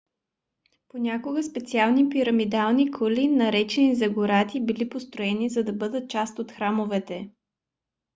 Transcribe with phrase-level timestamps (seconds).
[0.87, 7.29] понякога специални пирамидални кули наречени зигурати били построени за да бъдат част от храмовете